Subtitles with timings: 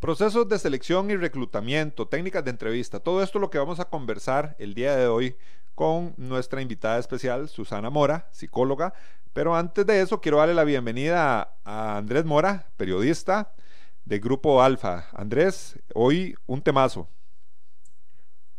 [0.00, 3.88] Procesos de selección y reclutamiento, técnicas de entrevista, todo esto es lo que vamos a
[3.88, 5.36] conversar el día de hoy
[5.74, 8.92] con nuestra invitada especial, Susana Mora, psicóloga.
[9.32, 13.54] Pero antes de eso, quiero darle la bienvenida a Andrés Mora, periodista
[14.04, 15.06] de Grupo Alfa.
[15.14, 17.08] Andrés, hoy un temazo.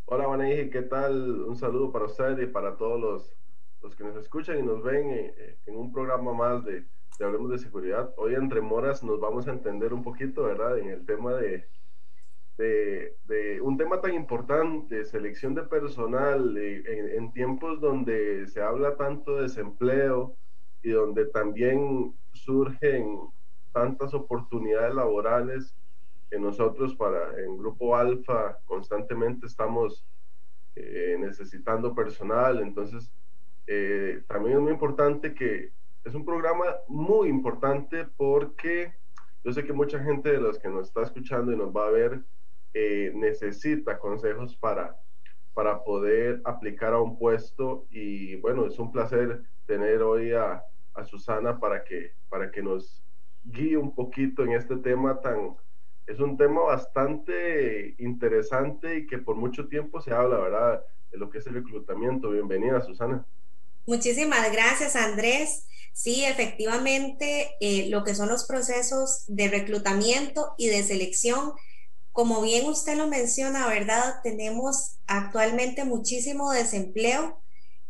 [0.05, 1.44] Hola, Vanessa, ¿qué tal?
[1.44, 3.35] Un saludo para usted y para todos los,
[3.84, 6.88] los que nos escuchan y nos ven eh, en un programa más de
[7.23, 8.13] Hablemos de Seguridad.
[8.17, 10.77] Hoy entre moras nos vamos a entender un poquito, ¿verdad?
[10.77, 11.68] En el tema de,
[12.57, 19.43] de, un tema tan importante, selección de personal, en, tiempos donde se habla tanto de
[19.43, 20.35] desempleo
[20.84, 23.20] y donde también surgen
[23.73, 25.76] tantas oportunidades laborales
[26.29, 30.05] que nosotros para en Grupo Alfa constantemente estamos
[30.76, 33.12] eh, necesitando personal, entonces
[33.65, 35.76] eh, también es muy importante que
[36.08, 38.94] es un programa muy importante porque
[39.44, 41.91] yo sé que mucha gente de los que nos está escuchando y nos va a
[41.91, 42.22] ver
[42.74, 44.96] eh, necesita consejos para,
[45.54, 50.63] para poder aplicar a un puesto y bueno, es un placer tener hoy a,
[50.94, 53.04] a Susana para que, para que nos
[53.44, 55.58] guíe un poquito en este tema tan,
[56.05, 60.85] es un tema bastante interesante y que por mucho tiempo se habla, ¿verdad?
[61.12, 62.32] De lo que es el reclutamiento.
[62.32, 63.26] Bienvenida, Susana.
[63.88, 65.63] Muchísimas gracias, Andrés.
[65.94, 71.53] Sí, efectivamente, eh, lo que son los procesos de reclutamiento y de selección,
[72.12, 74.16] como bien usted lo menciona, ¿verdad?
[74.23, 77.41] Tenemos actualmente muchísimo desempleo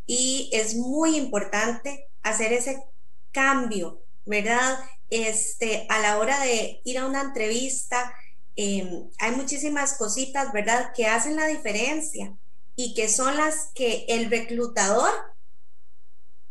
[0.05, 2.83] y es muy importante hacer ese
[3.31, 4.77] cambio, ¿verdad?
[5.09, 8.13] Este, a la hora de ir a una entrevista,
[8.55, 12.37] em, hay muchísimas cositas, ¿verdad?, que hacen la diferencia
[12.75, 15.09] y que son las que el reclutador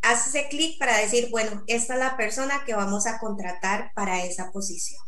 [0.07, 4.25] hace ese clic para decir, bueno, esta es la persona que vamos a contratar para
[4.25, 5.03] esa posición.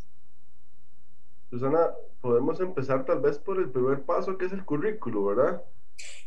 [1.49, 5.63] Susana, podemos empezar tal vez por el primer paso que es el currículo, ¿verdad?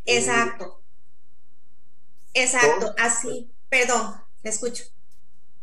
[0.04, 0.80] Exacto.
[2.34, 3.52] Exacto, así.
[3.68, 4.84] Perdón, te escucho.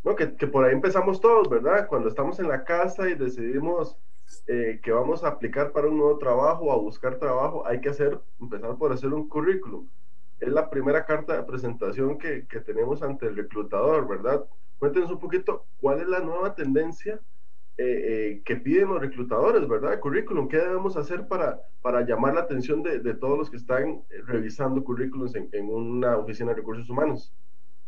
[0.03, 1.87] No, que, por ahí empezamos todos, ¿verdad?
[1.87, 3.97] Cuando estamos en la casa y decidimos
[4.47, 7.89] eh, que vamos a aplicar para un nuevo trabajo o a buscar trabajo, hay que
[7.89, 9.87] hacer, empezar por hacer un currículum
[10.39, 14.45] es la primera carta de presentación que, que, tenemos ante el reclutador, ¿verdad?
[14.77, 17.19] Cuéntenos un poquito cuál es la nueva tendencia
[17.81, 20.01] eh, eh, que piden los reclutadores, ¿verdad?
[20.01, 24.03] currículum, ¿qué debemos hacer para, para llamar la atención de, de todos los que están
[24.25, 27.31] revisando currículums en, en, una oficina de recursos humanos?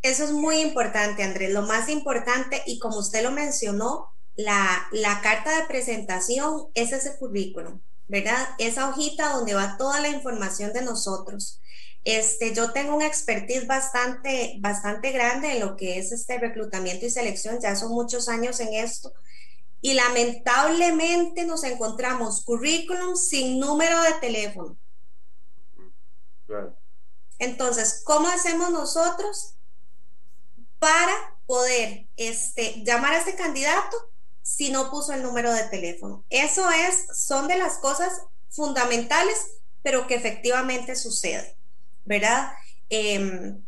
[0.01, 1.53] Eso es muy importante, Andrés.
[1.53, 4.07] Lo más importante, y como usted lo mencionó,
[4.37, 8.47] la, la carta de presentación es ese currículum, ¿verdad?
[8.59, 11.59] Esa hojita donde va toda la información de nosotros.
[12.03, 17.11] Este, yo tengo una expertise bastante, bastante grande en lo que es este reclutamiento y
[17.11, 19.13] selección, ya son muchos años en esto,
[19.81, 24.77] y lamentablemente nos encontramos currículum sin número de teléfono.
[27.39, 29.55] Entonces, ¿cómo hacemos nosotros
[30.79, 33.97] para poder este, llamar a este candidato
[34.41, 36.23] si no puso el número de teléfono?
[36.29, 39.37] Eso es, son de las cosas fundamentales,
[39.81, 41.60] pero que efectivamente suceden.
[42.05, 42.51] ¿Verdad?
[42.89, 43.61] Em,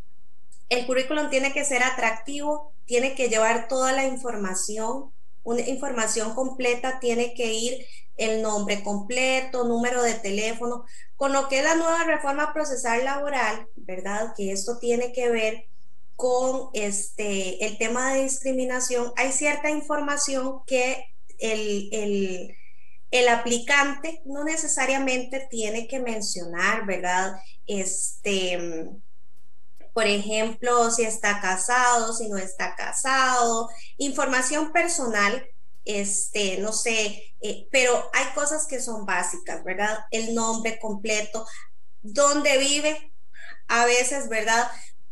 [0.69, 5.11] el currículum tiene que ser atractivo, tiene que llevar toda la información,
[5.43, 7.85] una información completa, tiene que ir
[8.17, 10.85] el nombre completo, número de teléfono,
[11.15, 14.33] con lo que es la nueva reforma procesal laboral, ¿verdad?
[14.35, 15.65] Que esto tiene que ver
[16.15, 19.11] con este, el tema de discriminación.
[19.15, 21.05] Hay cierta información que
[21.39, 22.55] el, el
[23.13, 27.35] el aplicante no necesariamente tiene que mencionar, ¿verdad?
[27.67, 28.89] Este,
[29.93, 35.45] por ejemplo, si está casado, si no está casado, información personal,
[35.85, 39.99] este, no sé, eh, pero hay cosas que son básicas, ¿verdad?
[40.09, 41.45] El nombre completo,
[42.01, 43.13] dónde vive,
[43.67, 44.71] a veces, ¿verdad?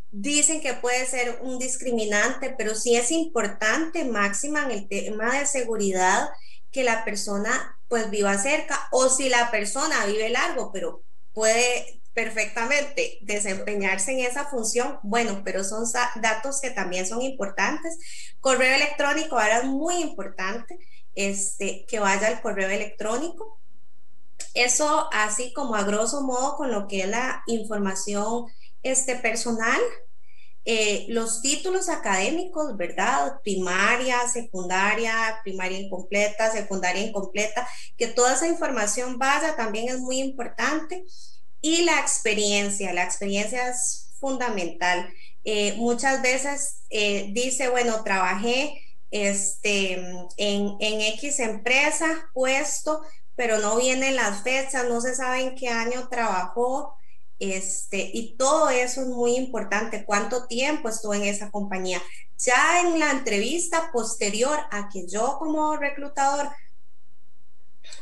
[0.09, 5.45] Dicen que puede ser un discriminante, pero sí es importante, máxima en el tema de
[5.45, 6.29] seguridad,
[6.71, 11.03] que la persona pues viva cerca o si la persona vive largo, pero
[11.33, 15.85] puede perfectamente desempeñarse en esa función, bueno, pero son
[16.15, 17.97] datos que también son importantes.
[18.39, 20.77] Correo electrónico ahora es muy importante
[21.15, 23.59] este, que vaya al correo electrónico.
[24.53, 28.47] Eso así como a grosso modo con lo que es la información
[28.83, 29.79] este, personal.
[30.63, 33.41] Eh, los títulos académicos, ¿verdad?
[33.43, 37.67] Primaria, secundaria, primaria incompleta, secundaria incompleta,
[37.97, 41.03] que toda esa información vaya también es muy importante.
[41.61, 45.11] Y la experiencia, la experiencia es fundamental.
[45.43, 48.79] Eh, muchas veces eh, dice, bueno, trabajé
[49.09, 49.93] este,
[50.37, 53.01] en, en X empresa, puesto,
[53.35, 56.95] pero no vienen las fechas, no se sabe en qué año trabajó.
[57.41, 61.99] Este, y todo eso es muy importante, cuánto tiempo estuvo en esa compañía.
[62.37, 66.49] Ya en la entrevista posterior a que yo como reclutador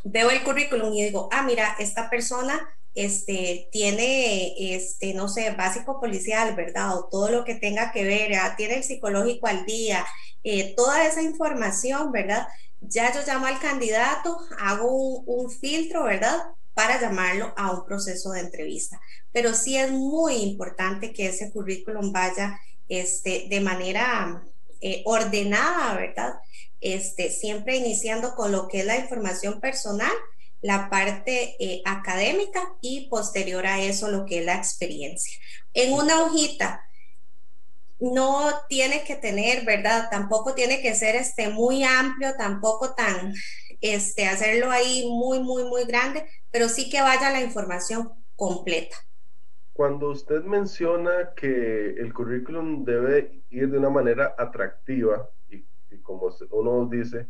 [0.03, 6.01] veo el currículum y digo, ah, mira, esta persona este, tiene, este, no sé, básico
[6.01, 6.97] policial, ¿verdad?
[6.97, 10.05] O todo lo que tenga que ver, tiene el psicológico al día,
[10.43, 12.45] eh, toda esa información, ¿verdad?
[12.81, 16.43] Ya yo llamo al candidato, hago un, filtro, ¿verdad?
[16.79, 19.01] Para llamarlo a un proceso de entrevista.
[19.33, 24.41] Pero sí es muy importante que ese currículum vaya este, de manera
[24.79, 26.35] eh, ordenada, ¿verdad?
[26.79, 30.13] Este, siempre iniciando con lo que es la información personal
[30.61, 35.37] la parte eh, académica y posterior a eso lo que es la experiencia.
[35.73, 36.85] En una hojita
[37.99, 40.07] no tiene que tener, ¿verdad?
[40.09, 43.33] Tampoco tiene que ser este muy amplio, tampoco tan,
[43.81, 48.95] este, hacerlo ahí muy, muy, muy grande, pero sí que vaya la información completa.
[49.73, 56.29] Cuando usted menciona que el currículum debe ir de una manera atractiva y, y como
[56.51, 57.27] uno dice,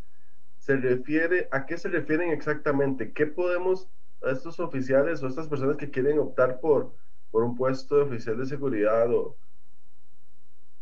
[0.60, 3.14] se refiere, ¿a qué se refieren exactamente?
[3.14, 3.90] ¿Qué podemos,
[4.22, 6.96] a estos oficiales o estas personas que quieren optar por,
[7.32, 9.38] por un puesto de oficial de seguridad o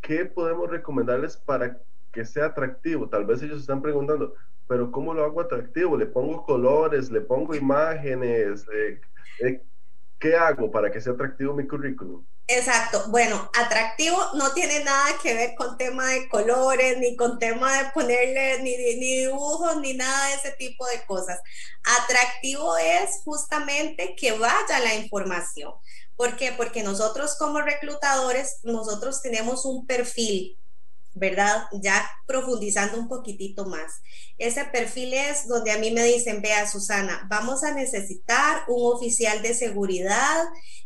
[0.01, 1.81] qué podemos recomendarles para
[2.11, 3.09] que sea atractivo?
[3.09, 4.33] Tal vez ellos están preguntando,
[4.67, 5.97] pero ¿cómo lo hago atractivo?
[5.97, 7.09] ¿Le pongo colores?
[7.09, 8.65] ¿Le pongo imágenes?
[8.73, 8.99] Eh,
[9.39, 9.61] eh,
[10.19, 12.25] ¿Qué hago para que sea atractivo mi currículum?
[12.47, 13.03] Exacto.
[13.09, 17.89] Bueno, atractivo no tiene nada que ver con tema de colores, ni con tema de
[17.91, 21.39] ponerle ni, ni dibujos, ni nada de ese tipo de cosas.
[22.03, 25.73] Atractivo es justamente que vaya la información.
[26.15, 26.53] ¿Por qué?
[26.55, 30.57] Porque nosotros como reclutadores, nosotros tenemos un perfil
[31.17, 31.65] ¿verdad?
[31.81, 34.01] Ya profundizando un poquitito más.
[34.37, 39.41] Ese perfil es donde a mí me dicen, vea Susana, vamos a necesitar un oficial
[39.41, 40.43] de seguridad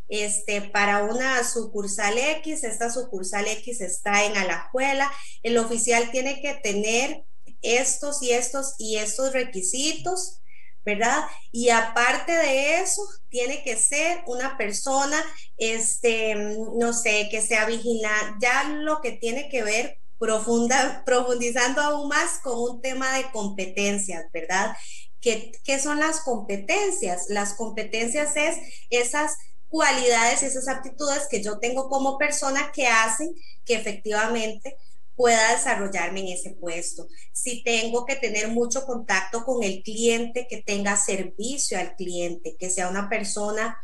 [0.08, 5.10] este, para una sucursal X, esta sucursal X está en Alajuela,
[5.42, 7.24] el oficial tiene que tener
[7.62, 10.40] estos y estos y estos requisitos,
[10.84, 11.24] ¿verdad?
[11.52, 15.16] Y aparte de eso, tiene que ser una persona,
[15.56, 22.08] este, no sé, que sea vigilante, ya lo que tiene que ver profunda, profundizando aún
[22.08, 24.76] más con un tema de competencias, ¿verdad?
[25.20, 27.26] ¿Qué, ¿Qué, son las competencias?
[27.28, 28.56] Las competencias es
[28.88, 29.36] esas
[29.68, 33.34] cualidades, esas aptitudes que yo tengo como persona que hacen
[33.64, 34.76] que efectivamente
[35.16, 37.08] pueda desarrollarme en ese puesto.
[37.32, 42.70] Si tengo que tener mucho contacto con el cliente, que tenga servicio al cliente, que
[42.70, 43.76] sea una persona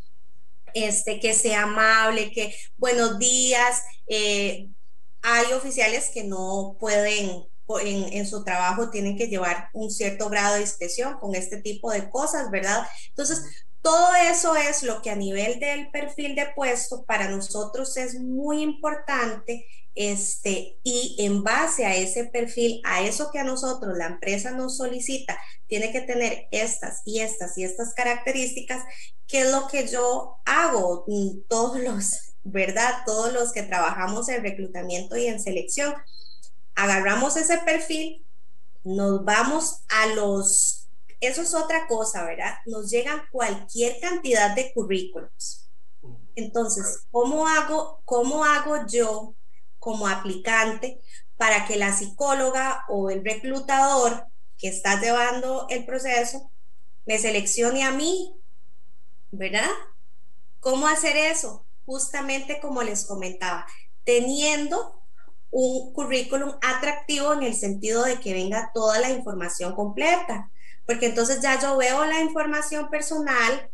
[0.73, 4.69] este, que sea amable, que buenos días, eh,
[5.22, 7.44] hay oficiales que no pueden,
[7.82, 12.10] en, su trabajo tienen que llevar un cierto grado de discreción con este tipo de
[12.10, 12.87] cosas, ¿verdad?
[13.08, 13.42] Entonces,
[13.82, 18.62] todo eso es lo que a nivel del perfil de puesto para nosotros es muy
[18.62, 24.52] importante este, y en base a ese perfil, a eso que a nosotros la empresa
[24.52, 28.84] nos solicita, tiene que tener estas y estas y estas características,
[29.26, 33.02] que es lo que yo hago mm, todos los ¿verdad?
[33.04, 35.95] Todos los que trabajamos en reclutamiento y en selección,
[36.75, 38.25] agarramos ese perfil,
[38.85, 40.88] nos vamos a los,
[41.21, 42.54] eso es otra cosa, ¿verdad?
[42.66, 45.68] Nos llegan cualquier cantidad de currículums.
[46.37, 49.35] Entonces, ¿cómo hago, cómo hago yo
[49.80, 51.00] como aplicante
[51.37, 54.26] para que la psicóloga o el reclutador
[54.57, 56.50] que está llevando el proceso
[57.07, 58.37] me seleccione a mí?
[59.33, 59.68] ¿Verdad?
[60.61, 61.64] ¿Cómo hacer eso?
[61.88, 63.66] Justamente como les comentaba,
[64.04, 65.02] teniendo
[65.50, 70.50] un currículum atractivo en el sentido de que venga toda la información completa,
[70.85, 73.71] porque entonces ya yo veo la información personal,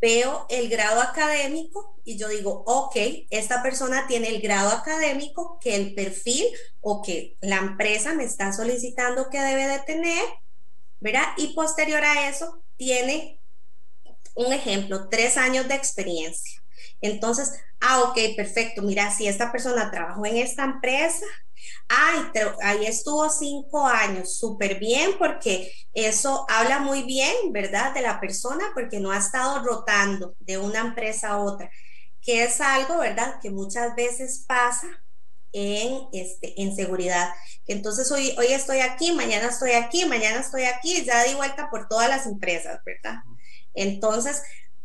[0.00, 2.94] veo el grado académico y yo digo, ok,
[3.30, 6.46] esta persona tiene el grado académico que el perfil
[6.80, 10.24] o que la empresa me está solicitando que debe de tener,
[11.00, 11.26] ¿verdad?
[11.36, 13.40] Y posterior a eso tiene
[14.36, 16.60] un ejemplo, tres años de experiencia
[17.00, 21.24] Entonces, ah, ok, perfecto, mira, si esta persona trabajó en esta empresa,
[21.88, 22.20] ay,
[22.62, 27.92] ahí estuvo cinco años, súper bien, porque eso habla muy bien, ¿verdad?
[27.94, 31.70] De la persona, porque no ha estado rotando de una empresa a otra,
[32.22, 33.40] que es algo, ¿verdad?
[33.40, 34.86] Que muchas veces pasa
[35.52, 37.30] en, este, en seguridad.
[37.66, 41.88] Entonces hoy, hoy estoy aquí, mañana estoy aquí, mañana estoy aquí, ya di vuelta por
[41.88, 43.20] todas las empresas, ¿verdad?
[43.74, 44.42] Entonces,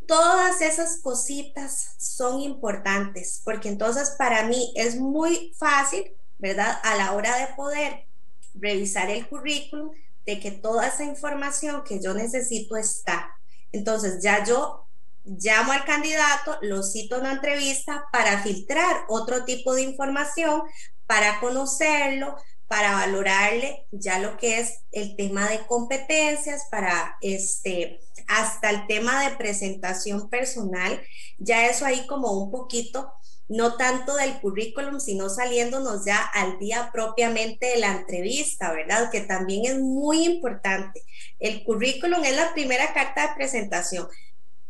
[0.07, 6.79] todas esas cositas son importantes, porque entonces para mí es muy fácil, ¿verdad?
[6.83, 8.05] A la hora de poder
[8.53, 9.91] revisar el currículum,
[10.25, 13.31] de que toda esa información que yo necesito está.
[13.71, 14.87] Entonces ya yo
[15.23, 20.63] llamo al candidato, lo cito en una entrevista para filtrar otro tipo de información,
[21.05, 28.69] para conocerlo, para valorarle ya lo que es el tema de competencias, para este, hasta
[28.69, 31.01] el tema de presentación personal,
[31.37, 33.11] ya eso ahí como un poquito,
[33.47, 39.11] no tanto del currículum, sino saliéndonos ya al día propiamente de la entrevista, ¿verdad?
[39.11, 41.03] Que también es muy importante.
[41.39, 44.07] El currículum es la primera carta de presentación,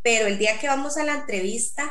[0.01, 1.89] pero el día que vamos a la entrevista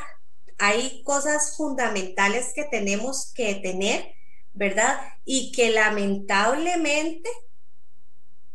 [0.59, 4.15] hay cosas fundamentales que tenemos que tener
[4.55, 5.01] ¿verdad?
[5.25, 7.29] Y que lamentablemente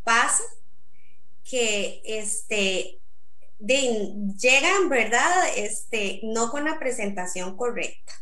[0.03, 0.43] pasa
[1.43, 2.98] que este,
[3.59, 5.29] llegan, ¿verdad?
[5.57, 8.13] Este, no con la presentación correcta.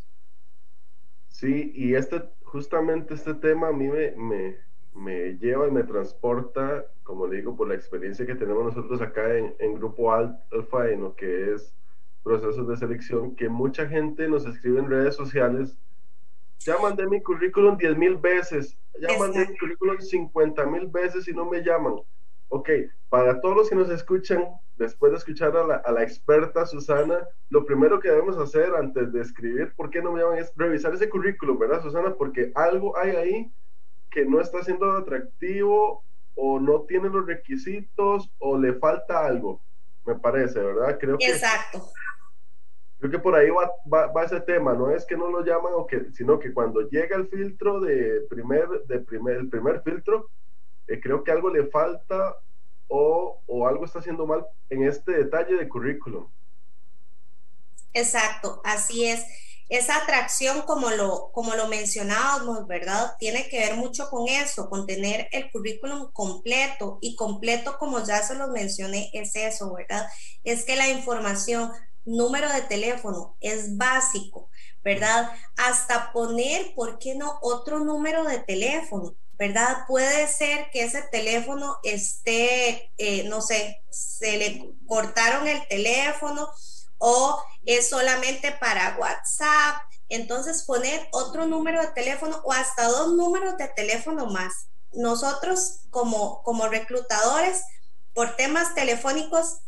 [1.29, 4.55] Sí, y este, justamente este tema a mí me,
[4.95, 9.37] me, lleva y me transporta, como le digo, por la experiencia que tenemos nosotros acá
[9.37, 11.73] en, en Grupo Alfa, en lo que es
[12.23, 15.77] procesos de selección, que mucha gente nos escribe en redes sociales
[16.59, 21.33] ya mandé mi currículum 10 mil veces, ya mandé mi currículum 50 mil veces y
[21.33, 21.95] no me llaman.
[22.49, 22.69] Ok,
[23.09, 24.45] para todos los que nos escuchan,
[24.77, 29.11] después de escuchar a la, a la, experta Susana, lo primero que debemos hacer antes
[29.11, 32.13] de escribir por qué no me llaman es revisar ese currículum, ¿verdad, Susana?
[32.15, 33.51] Porque algo hay ahí
[34.11, 36.03] que no está siendo atractivo
[36.35, 39.61] o no tiene los requisitos o le falta algo,
[40.05, 40.97] me parece, ¿verdad?
[40.99, 41.83] Creo que, Exacto.
[42.99, 43.69] Creo que por ahí va,
[44.11, 47.15] va, ese tema, no es que no lo llaman, o que, sino que cuando llega
[47.15, 50.29] el filtro de primer, de primer, el primer filtro,
[50.87, 52.37] eh, creo que algo le falta
[52.87, 56.27] o, o algo está haciendo mal en este detalle de currículum.
[57.93, 59.25] Exacto, así es.
[59.69, 63.15] Esa atracción, como lo, como lo mencionábamos, ¿verdad?
[63.19, 66.99] Tiene que ver mucho con eso, con tener el currículum completo.
[67.01, 70.07] Y completo, como ya se lo mencioné, es eso, ¿verdad?
[70.45, 71.71] Es que la información
[72.07, 74.49] número de teléfono, es básico,
[74.83, 75.29] ¿verdad?
[75.57, 77.37] Hasta poner, ¿por qué no?
[77.41, 79.85] Otro número de teléfono, ¿verdad?
[79.87, 86.49] Puede ser que ese teléfono esté, eh, no sé, se le cortaron el teléfono
[86.97, 89.83] o es solamente para WhatsApp.
[90.09, 94.67] Entonces poner otro número de teléfono o hasta dos números de teléfono más.
[94.93, 97.61] Nosotros como, como reclutadores,
[98.13, 99.59] por temas telefónicos,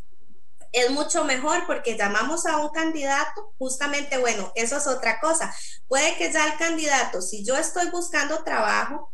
[0.72, 5.54] es mucho mejor porque llamamos a un candidato, justamente, bueno, eso es otra cosa.
[5.88, 9.12] Puede que ya el candidato, si yo estoy buscando trabajo,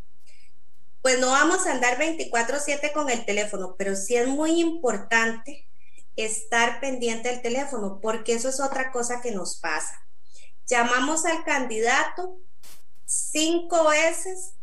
[1.07, 5.65] pues no vamos a andar 24/7 con el teléfono, pero sí es muy importante
[6.17, 10.05] estar pendiente del teléfono, porque eso es otra cosa que nos pasa.
[10.67, 12.41] Llamamos al candidato
[13.05, 14.55] cinco veces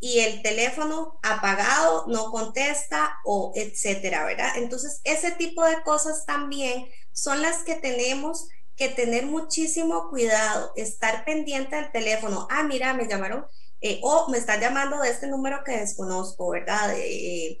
[0.00, 4.50] y el teléfono apagado, no contesta o etcétera, ¿verdad?
[4.56, 11.24] Entonces, ese tipo de cosas también son las que tenemos que tener muchísimo cuidado, estar
[11.24, 12.48] pendiente del teléfono.
[12.50, 13.46] Ah, mira, me llamaron
[13.86, 16.94] eh, o me están llamando de este número que desconozco, ¿verdad?
[16.96, 17.58] Eh,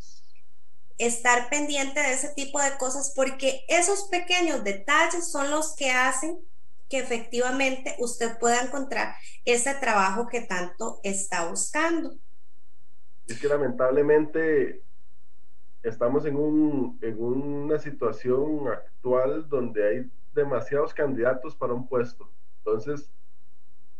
[0.96, 6.38] estar pendiente de ese tipo de cosas porque esos pequeños detalles son los que hacen
[6.88, 9.14] que efectivamente usted pueda encontrar
[9.44, 12.14] ese trabajo que tanto está buscando.
[13.26, 14.82] Es que lamentablemente
[15.82, 22.30] estamos en, un, en una situación actual donde hay demasiados candidatos para un puesto.
[22.64, 23.10] Entonces,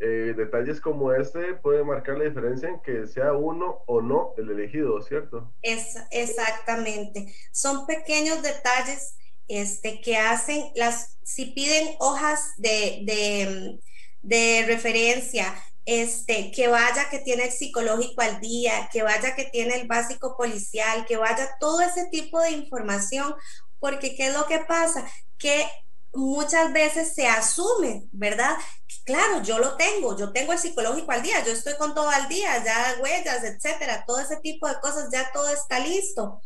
[0.07, 4.51] eh, detalles como este pueden marcar la diferencia en que sea uno o no el
[4.51, 5.51] elegido, ¿cierto?
[5.63, 7.35] Es, exactamente.
[7.53, 9.17] Son pequeños detalles
[9.49, 13.81] este, que hacen las, si piden hojas de, de,
[14.21, 15.55] de referencia,
[15.87, 20.37] este, que vaya que tiene el psicológico al día, que vaya que tiene el básico
[20.37, 23.35] policial, que vaya todo ese tipo de información,
[23.79, 25.07] porque ¿qué es lo que pasa?
[25.39, 25.67] Que
[26.15, 28.57] muchas veces se asume, ¿verdad?
[29.05, 32.29] Claro, yo lo tengo, yo tengo el psicológico al día, yo estoy con todo al
[32.29, 36.41] día, ya huellas, etcétera, todo ese tipo de cosas, ya todo está listo.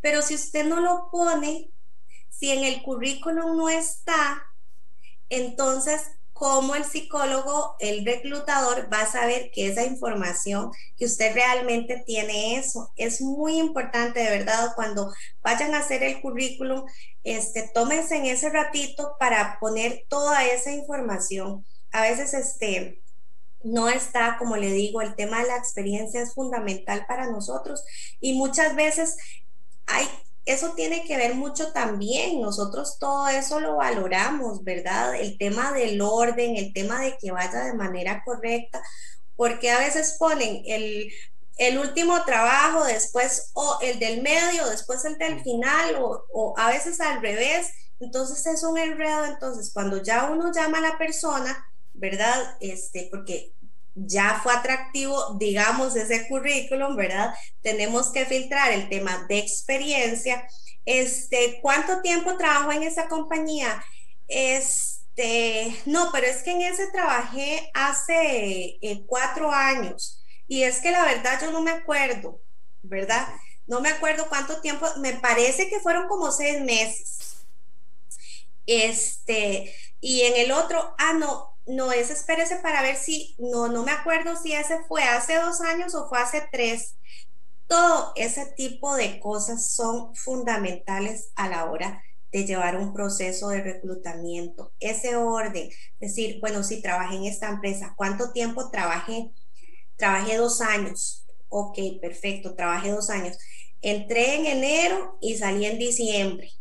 [0.00, 1.70] Pero si usted no lo pone,
[2.28, 4.42] si en el currículum no está,
[5.28, 6.02] entonces
[6.36, 12.56] cómo el psicólogo, el reclutador va a saber que esa información, que usted realmente tiene
[12.56, 12.92] eso.
[12.96, 16.84] Es muy importante, de verdad, cuando vayan a hacer el currículum,
[17.24, 21.64] este, tómense en ese ratito para poner toda esa información.
[21.90, 23.00] A veces, este,
[23.64, 27.82] no está, como le digo, el tema de la experiencia es fundamental para nosotros
[28.20, 29.16] y muchas veces
[29.86, 30.06] hay
[30.46, 32.40] eso tiene que ver mucho también.
[32.40, 35.16] Nosotros todo eso lo valoramos, ¿verdad?
[35.16, 38.82] El tema del orden, el tema de que vaya de manera correcta,
[39.34, 41.12] porque a veces ponen el,
[41.58, 46.68] el último trabajo, después o el del medio, después el del final, o, o a
[46.70, 47.72] veces al revés.
[47.98, 49.24] Entonces es un enredo.
[49.26, 52.56] Entonces, cuando ya uno llama a la persona, ¿verdad?
[52.60, 53.52] Este, porque
[53.96, 57.34] ya fue atractivo, digamos, ese currículum, ¿verdad?
[57.62, 60.46] Tenemos que filtrar el tema de experiencia.
[60.84, 63.82] Este, ¿cuánto tiempo trabajo en esa compañía?
[64.28, 70.90] Este, no, pero es que en ese trabajé hace eh, cuatro años y es que
[70.90, 72.40] la verdad yo no me acuerdo,
[72.82, 73.26] ¿verdad?
[73.66, 77.36] No me acuerdo cuánto tiempo, me parece que fueron como seis meses.
[78.66, 83.82] Este, y en el otro, ah, no, no es espérese para ver si, no, no
[83.82, 86.96] me acuerdo si ese fue hace dos años o fue hace tres.
[87.66, 93.62] Todo ese tipo de cosas son fundamentales a la hora de llevar un proceso de
[93.62, 94.72] reclutamiento.
[94.78, 99.30] Ese orden, decir, bueno, si trabajé en esta empresa, ¿cuánto tiempo trabajé?
[99.96, 101.26] Trabajé dos años.
[101.48, 103.38] Ok, perfecto, trabajé dos años.
[103.82, 106.52] Entré en enero y salí en diciembre,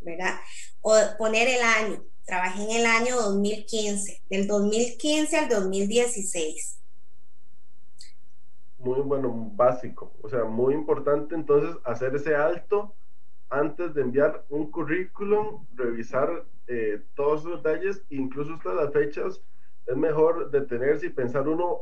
[0.00, 0.38] ¿verdad?
[0.80, 6.78] O poner el año Trabajé en el año 2015, del 2015 al 2016.
[8.78, 12.94] Muy bueno, básico, o sea, muy importante entonces hacer ese alto
[13.50, 19.40] antes de enviar un currículum, revisar eh, todos los detalles, incluso hasta las fechas,
[19.86, 21.80] es mejor detenerse y pensar uno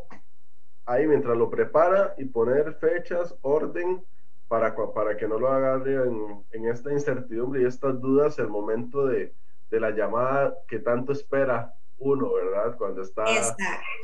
[0.87, 4.03] ahí mientras lo prepara y poner fechas, orden,
[4.49, 9.07] para, para que no lo agarre en, en esta incertidumbre y estas dudas el momento
[9.07, 9.33] de,
[9.71, 12.77] de la llamada que tanto espera uno, ¿verdad?
[12.77, 13.25] Cuando está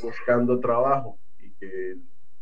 [0.03, 1.97] buscando trabajo y que,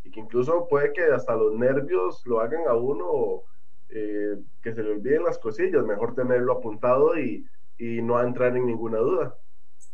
[0.04, 3.42] y que, incluso puede que hasta los nervios lo hagan a uno
[3.88, 7.46] eh, que se le olviden las cosillas, mejor tenerlo apuntado y,
[7.78, 9.37] y no entrar en ninguna duda.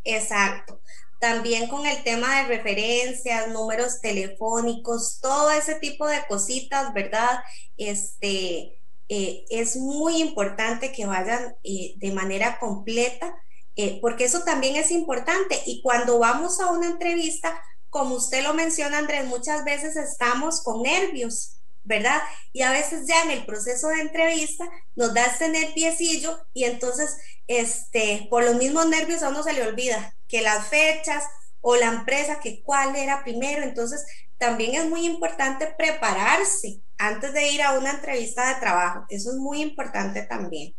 [0.05, 0.81] Exacto.
[1.21, 7.41] También con el tema de referencias, números telefónicos, todo ese tipo de cositas, ¿verdad?
[7.77, 8.80] Este,
[9.13, 13.35] eh, es muy importante que vayan eh, de manera completa,
[13.75, 15.61] eh, porque eso también es importante.
[15.67, 20.83] Y cuando vamos a una entrevista, como usted lo menciona, Andrés, muchas veces estamos con
[20.83, 22.23] nervios, ¿verdad?
[22.53, 27.17] Y a veces ya en el proceso de entrevista nos da ese nerviecillo y entonces,
[27.49, 31.25] este, por los mismos nervios a uno se le olvida que las fechas
[31.61, 33.65] o la empresa, que cuál era primero.
[33.65, 34.07] Entonces,
[34.39, 39.07] también es muy importante prepararse antes de ir a una entrevista de trabajo.
[39.09, 40.75] Eso es muy importante también.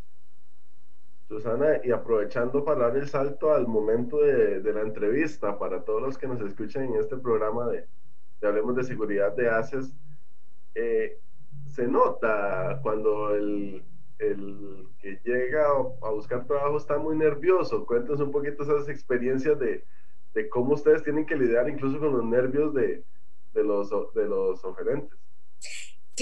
[1.27, 6.17] Susana, y aprovechando para dar el salto al momento de, la entrevista, para todos los
[6.17, 7.87] que nos escuchan en este programa de,
[8.43, 9.93] Hablemos de Seguridad de ACES,
[10.75, 11.19] eh,
[11.67, 13.83] se nota cuando el,
[14.19, 17.85] que llega a buscar trabajo está muy nervioso.
[17.87, 19.83] Cuéntanos un poquito esas experiencias de,
[20.35, 23.03] de cómo ustedes tienen que lidiar incluso con los nervios de,
[23.53, 25.20] de los, de los oferentes.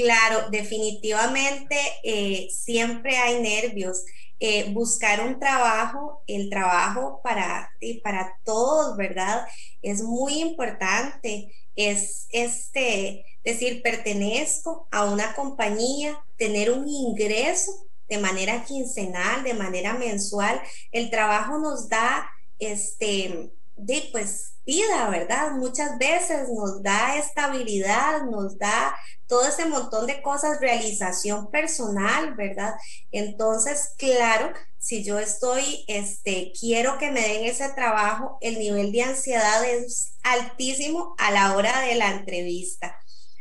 [0.01, 4.05] Claro, definitivamente eh, siempre hay nervios.
[4.39, 7.69] Eh, buscar un trabajo, el trabajo para,
[8.01, 9.45] para todos, ¿verdad?
[9.81, 11.51] Es muy importante.
[11.75, 17.71] Es este, decir, pertenezco a una compañía, tener un ingreso
[18.07, 20.62] de manera quincenal, de manera mensual.
[20.93, 22.25] El trabajo nos da
[22.57, 25.51] este, de pues vida, ¿verdad?
[25.51, 28.95] Muchas veces nos da estabilidad, nos da
[29.27, 32.75] todo ese montón de cosas, realización personal, ¿verdad?
[33.11, 39.03] Entonces, claro, si yo estoy, este, quiero que me den ese trabajo, el nivel de
[39.03, 42.95] ansiedad es altísimo a la hora de la entrevista.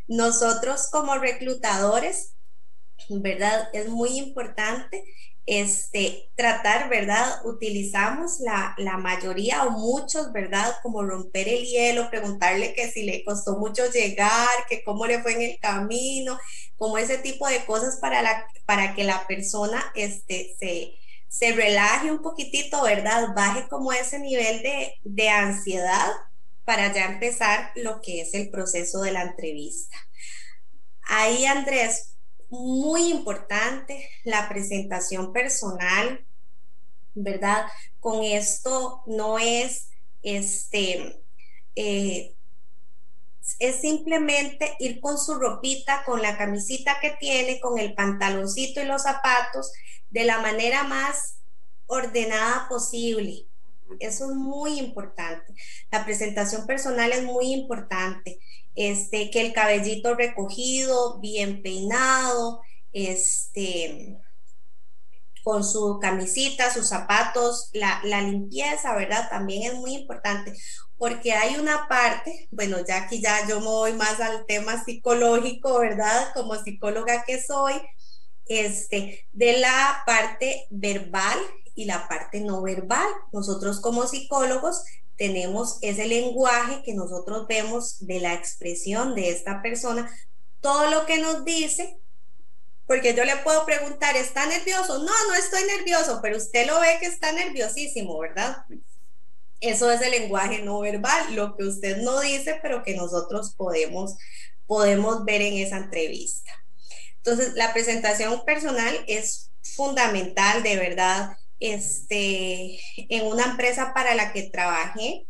[0.07, 2.35] Nosotros como reclutadores,
[3.11, 3.68] ¿verdad?
[3.72, 5.05] Es muy importante
[5.51, 7.41] este, tratar, ¿verdad?
[7.47, 10.77] Utilizamos la, la, mayoría o muchos, ¿verdad?
[10.83, 15.33] Como romper el hielo, preguntarle que si le costó mucho llegar, que cómo le fue
[15.33, 16.39] en el camino,
[16.77, 20.93] como ese tipo de cosas para, la, para que la persona este, se,
[21.29, 23.29] se relaje un poquitito, ¿verdad?
[23.35, 26.11] Baje como ese nivel de, de ansiedad
[26.67, 29.97] para ya empezar lo que es el proceso de la entrevista.
[31.05, 32.17] Ahí, Andrés,
[32.51, 36.25] muy importante la presentación personal,
[37.15, 37.67] ¿verdad?
[38.01, 39.89] Con esto no es,
[40.23, 41.21] este,
[41.77, 42.35] eh,
[43.59, 48.85] es simplemente ir con su ropita, con la camisita que tiene, con el pantaloncito y
[48.85, 49.73] los zapatos,
[50.11, 51.39] de la manera más
[51.87, 53.48] ordenada posible.
[54.01, 55.53] Eso es muy importante.
[55.90, 58.40] La presentación personal es muy importante.
[58.74, 62.61] Este, que el cabellito recogido, bien peinado,
[62.92, 64.16] este,
[65.42, 69.29] con su camisita, sus zapatos, la, la, limpieza, ¿verdad?
[69.31, 70.53] También es muy importante,
[70.96, 75.81] porque hay una parte, bueno, ya aquí ya yo me voy más al tema psicológico,
[75.81, 76.33] ¿verdad?
[76.35, 77.74] Como psicóloga que soy,
[78.46, 81.38] este, de la parte verbal
[81.79, 83.07] y la parte no verbal.
[83.33, 84.83] Nosotros como psicólogos
[85.17, 90.11] tenemos ese lenguaje que nosotros vemos de la expresión de esta persona,
[90.61, 91.97] todo lo que nos dice,
[92.88, 94.99] porque yo le puedo preguntar, ¿está nervioso?
[94.99, 98.57] No, no estoy nervioso, pero usted lo ve que está nerviosísimo, ¿verdad?
[99.61, 104.17] Eso es el lenguaje no verbal, lo que usted no dice, pero que nosotros podemos,
[104.67, 106.51] podemos ver en esa entrevista.
[107.19, 114.44] Entonces, la presentación personal es fundamental, de verdad, este, en una empresa para la que
[114.44, 115.27] trabajé.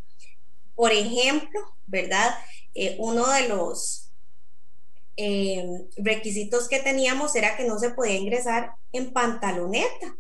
[0.74, 2.34] Por ejemplo, ¿verdad?
[2.74, 4.10] Eh, uno de los
[5.16, 10.16] eh, requisitos que teníamos era que no se podía ingresar en pantaloneta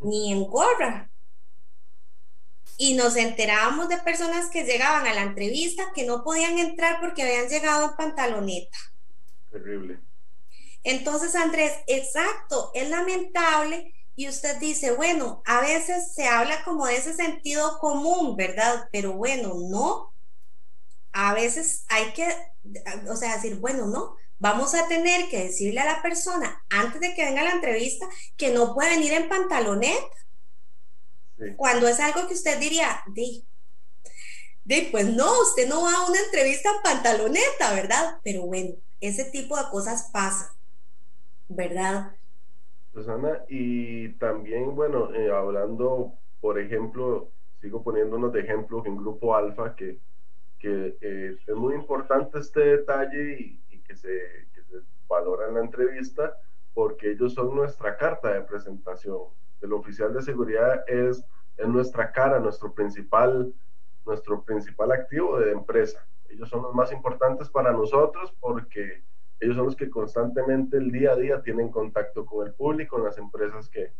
[0.00, 1.10] ni en gorra.
[2.78, 7.22] Y nos enterábamos de personas que llegaban a la entrevista que no podían entrar porque
[7.22, 8.78] habían llegado en pantaloneta.
[9.50, 9.98] Terrible.
[10.82, 16.94] Entonces, Andrés, exacto, es lamentable y usted dice, bueno, a veces se habla como de
[16.94, 18.86] ese sentido común, ¿verdad?
[18.92, 20.12] Pero bueno, no.
[21.10, 22.28] A veces hay que,
[23.08, 27.14] o sea, decir, bueno, no, vamos a tener que decirle a la persona antes de
[27.14, 28.06] que venga la entrevista
[28.36, 30.16] que no puede venir en pantaloneta.
[31.56, 33.46] Cuando es algo que usted diría, di,
[34.64, 38.20] di, pues no, usted no va a una entrevista en pantaloneta, ¿verdad?
[38.22, 40.60] Pero bueno, ese tipo de cosas pasan.
[41.50, 42.12] ¿verdad?
[43.48, 49.98] Y también, bueno, eh, hablando, por ejemplo, sigo poniéndonos de ejemplo en Grupo Alfa, que,
[50.58, 54.76] que eh, es muy importante este detalle y, que, se, que, se,
[55.08, 56.36] valora en la entrevista,
[56.74, 59.18] porque ellos son nuestra carta de presentación.
[59.60, 61.24] El oficial de seguridad es,
[61.56, 63.52] es nuestra cara, nuestro principal,
[64.06, 66.06] nuestro principal activo de empresa.
[66.28, 69.02] Ellos son los más importantes para nosotros porque
[69.40, 73.04] ellos son los que constantemente el día a día tienen contacto con el público, con
[73.04, 73.92] las empresas que,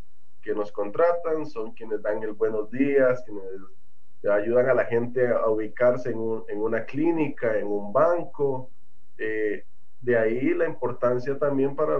[0.43, 3.45] que nos contratan, son quienes dan el buenos días, quienes
[4.31, 8.71] ayudan a la gente a ubicarse en, en una clínica, en un banco.
[9.17, 9.65] Eh,
[10.03, 11.99] de ahí la importancia también para,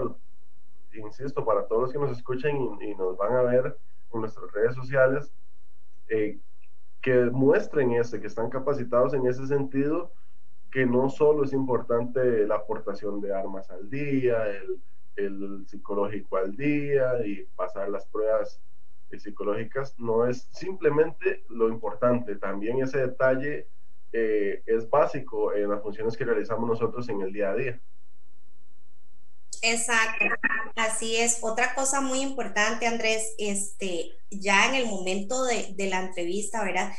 [0.93, 3.77] insisto, para todos los que nos escuchan y, nos van a ver
[4.13, 5.33] en nuestras redes sociales,
[6.09, 6.39] eh,
[7.01, 10.11] que muestren ese, que están capacitados en ese sentido
[10.71, 14.79] que no solo es importante la aportación de armas al día, el,
[15.67, 18.59] psicológico al día y pasar las pruebas
[19.15, 23.67] psicológicas, no es simplemente lo importante, también ese detalle
[24.13, 27.79] eh, es básico en las funciones que realizamos nosotros en el día a día.
[29.61, 30.25] Exacto,
[30.75, 31.39] así es.
[31.41, 36.91] Otra cosa muy importante, Andrés, este, ya en el momento de la entrevista, ¿verdad?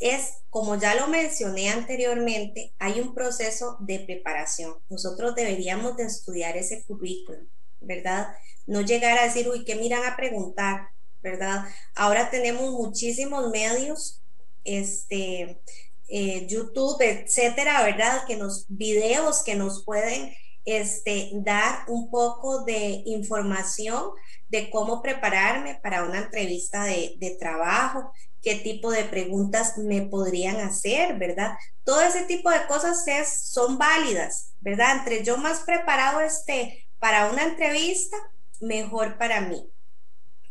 [0.00, 4.74] Es, como ya lo mencioné anteriormente, hay un proceso de preparación.
[4.88, 7.46] Nosotros deberíamos de estudiar ese currículum,
[7.80, 8.34] ¿verdad?
[8.66, 10.88] No llegar a decir, uy, ¿qué miran a preguntar?
[11.22, 11.66] ¿Verdad?
[11.94, 14.22] Ahora tenemos muchísimos medios,
[14.64, 15.60] este,
[16.08, 18.24] eh, YouTube, etcétera, ¿verdad?
[18.26, 24.10] Que nos, videos que nos pueden este, dar un poco de información
[24.48, 30.56] de cómo prepararme para una entrevista de, de trabajo, qué tipo de preguntas me podrían
[30.56, 31.54] hacer, ¿verdad?
[31.84, 34.98] Todo ese tipo de cosas es, son válidas, ¿verdad?
[34.98, 38.16] Entre yo más preparado esté para una entrevista,
[38.60, 39.70] mejor para mí.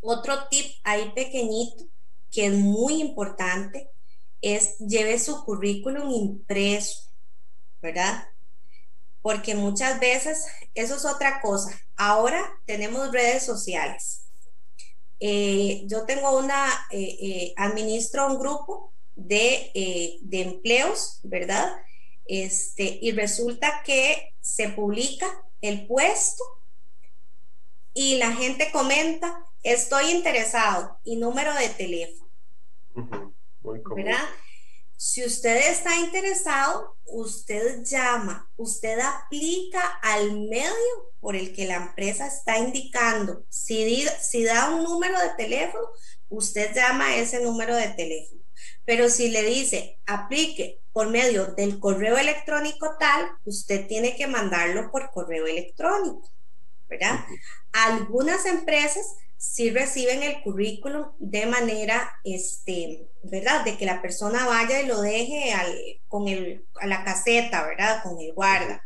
[0.02, 1.86] Otro tip ahí pequeñito
[2.32, 3.90] que es muy importante
[4.42, 7.10] es lleve su currículum impreso,
[7.82, 8.28] ¿verdad?
[9.22, 11.80] Porque muchas veces eso es otra cosa.
[11.96, 14.20] Ahora tenemos redes sociales
[15.20, 21.76] eh, yo tengo una, eh, eh, administro un grupo de, de, empleos, ¿verdad?
[22.26, 25.28] Este, y resulta que se publica
[25.62, 26.44] el puesto
[27.94, 32.30] y la gente comenta, estoy interesado y número de teléfono.
[33.96, 34.24] ¿Verdad?
[35.02, 42.28] Si usted está interesado, usted llama, usted aplica al medio por el que la empresa
[42.28, 43.46] está indicando.
[43.48, 45.86] Si, si da un número de teléfono,
[46.28, 48.42] usted llama a ese número de teléfono.
[48.84, 54.92] Pero si le dice aplique por medio del correo electrónico tal, usted tiene que mandarlo
[54.92, 56.30] por correo electrónico,
[56.90, 57.24] ¿verdad?
[57.72, 63.64] Algunas empresas sí reciben el currículum de manera, este, ¿verdad?
[63.64, 65.54] De que la persona vaya y lo deje
[66.10, 68.04] con el, a la caseta, ¿verdad?
[68.04, 68.84] Con el guarda.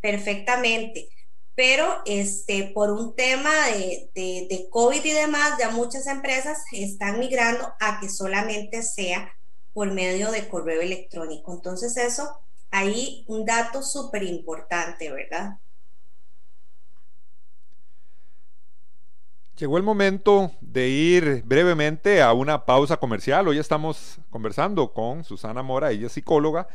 [0.00, 1.08] Perfectamente.
[1.54, 7.20] Pero este, por un tema de, de, de COVID y demás, ya muchas empresas están
[7.20, 9.32] migrando a que solamente sea
[9.72, 11.54] por medio de correo electrónico.
[11.54, 12.28] Entonces eso,
[12.72, 15.58] ahí un dato súper importante, ¿verdad?
[19.58, 23.48] Llegó el momento de ir brevemente a una pausa comercial.
[23.48, 26.68] Hoy estamos conversando con Susana Mora, ella es psicóloga,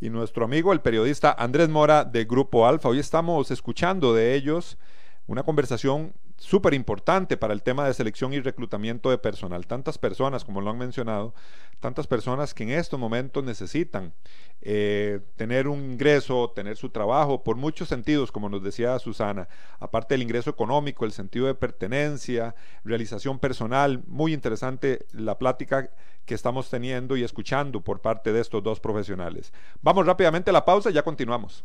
[0.00, 2.88] y nuestro amigo, el periodista Andrés Mora de Grupo Alfa.
[2.88, 4.78] Hoy estamos escuchando de ellos
[5.26, 9.66] una conversación súper importante para el tema de selección y reclutamiento de personal.
[9.66, 11.34] Tantas personas, como lo han mencionado,
[11.80, 14.14] tantas personas que en estos momentos necesitan
[14.62, 19.48] eh, tener un ingreso, tener su trabajo, por muchos sentidos, como nos decía Susana,
[19.78, 25.90] aparte del ingreso económico, el sentido de pertenencia, realización personal, muy interesante la plática
[26.24, 29.52] que estamos teniendo y escuchando por parte de estos dos profesionales.
[29.82, 31.64] Vamos rápidamente a la pausa y ya continuamos.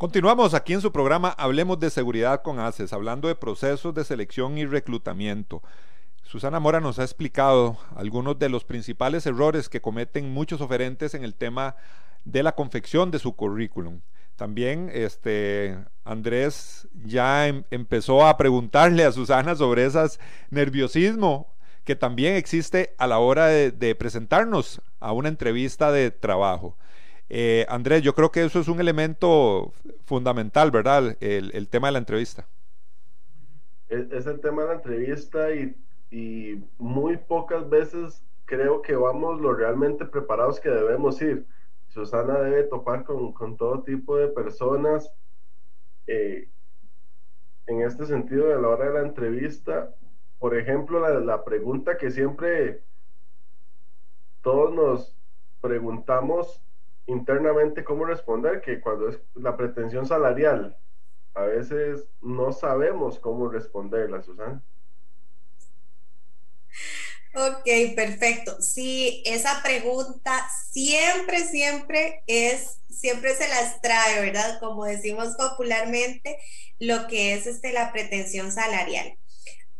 [0.00, 4.56] Continuamos aquí en su programa Hablemos de Seguridad con ACES, hablando de procesos de selección
[4.56, 5.62] y reclutamiento.
[6.22, 11.22] Susana Mora nos ha explicado algunos de los principales errores que cometen muchos oferentes en
[11.22, 11.76] el tema
[12.24, 14.00] de la confección de su currículum.
[14.36, 21.52] También este, Andrés ya em, empezó a preguntarle a Susana sobre ese nerviosismo
[21.84, 26.78] que también existe a la hora de presentarnos a una entrevista de trabajo.
[27.32, 29.72] Eh, Andrés, yo creo que eso es un elemento
[30.04, 31.16] fundamental, ¿verdad?
[31.20, 32.48] El, tema de la entrevista.
[33.88, 35.76] Es, el tema de la entrevista y,
[36.78, 41.46] muy pocas veces creo que vamos lo realmente preparados que debemos ir.
[41.86, 45.12] Susana debe topar con, todo tipo de personas.
[46.08, 46.48] Eh,
[47.68, 49.94] en este sentido, a la hora de la entrevista,
[50.40, 52.82] por ejemplo, la pregunta que siempre
[54.42, 55.16] todos nos
[55.60, 56.60] preguntamos
[57.06, 60.76] internamente cómo responder, que cuando es la pretensión salarial,
[61.34, 64.62] a veces no sabemos cómo responderla, Susana.
[67.34, 68.60] Ok, perfecto.
[68.60, 70.32] Sí, esa pregunta
[70.72, 74.58] siempre, siempre es, siempre se las trae, ¿verdad?
[74.58, 76.38] Como decimos popularmente,
[76.80, 79.16] lo que es este, la pretensión salarial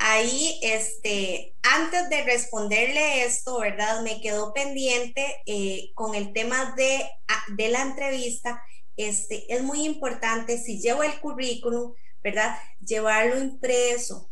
[0.00, 4.02] ahí, este, antes de responderle esto, ¿verdad?
[4.02, 7.08] Me quedó pendiente eh, con el tema de,
[7.54, 8.62] de la entrevista.
[8.96, 12.56] Este, es muy importante, si llevo el currículum, ¿verdad?
[12.80, 14.30] Llevarlo impreso,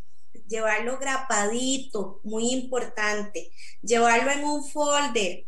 [0.48, 3.52] llevarlo grapadito, muy importante,
[3.82, 5.44] llevarlo en un folder.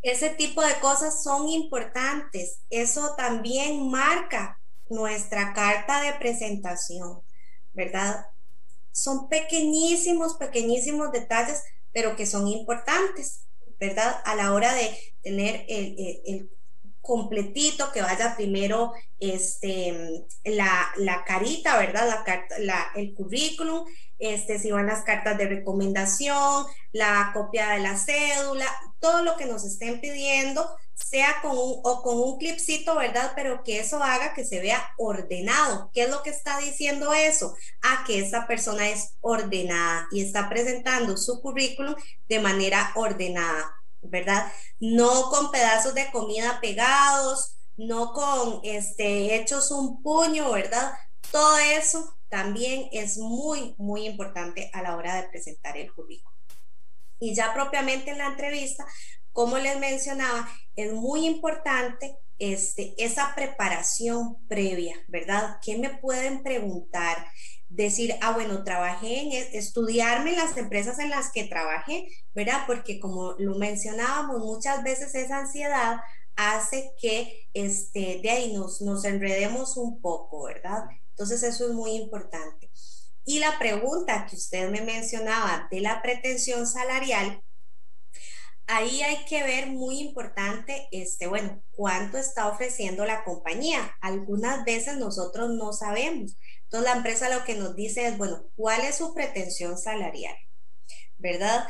[0.00, 2.60] Ese tipo de cosas son importantes.
[2.70, 4.58] Eso también marca
[4.88, 7.20] nuestra carta de presentación,
[7.74, 8.26] ¿verdad?
[8.92, 13.46] Son pequeñísimos, pequeñísimos detalles, pero que son importantes,
[13.80, 14.22] ¿verdad?
[14.24, 16.50] A la hora de tener el,
[17.00, 22.06] completito, que vaya primero este, la, la carita, ¿verdad?
[22.06, 23.84] La la, el currículum,
[24.22, 28.66] este, si van las cartas de recomendación, la copia de la cédula,
[29.00, 33.32] todo lo que nos estén pidiendo, sea con un, o con un clipcito, ¿verdad?
[33.34, 35.90] Pero que eso haga que se vea ordenado.
[35.92, 37.56] ¿Qué es lo que está diciendo eso?
[37.82, 41.96] A que esa persona es ordenada y está presentando su currículum
[42.28, 44.52] de manera ordenada, ¿verdad?
[44.78, 50.92] No con pedazos de comida pegados, no con este hechos un puño, ¿verdad?
[51.32, 56.32] Todo eso también es muy, muy importante a la hora de presentar el currículum.
[57.18, 58.86] Y ya propiamente en la entrevista,
[59.32, 65.56] como les mencionaba, es muy importante este, esa preparación previa, ¿verdad?
[65.62, 67.26] ¿Qué me pueden preguntar?
[67.68, 72.64] Decir, ah, bueno, trabajé en estudiarme las empresas en las que trabajé, ¿verdad?
[72.66, 76.00] Porque como lo mencionábamos, muchas veces esa ansiedad
[76.36, 80.84] hace que este, de ahí nos, nos enredemos un poco, ¿verdad?
[81.12, 82.70] Entonces eso es muy importante.
[83.24, 87.42] Y la pregunta que usted me mencionaba de la pretensión salarial,
[88.66, 93.96] ahí hay que ver muy importante, este, bueno, cuánto está ofreciendo la compañía.
[94.00, 96.36] Algunas veces nosotros no sabemos.
[96.64, 100.34] Entonces la empresa lo que nos dice es, bueno, ¿cuál es su pretensión salarial?
[101.18, 101.68] ¿Verdad?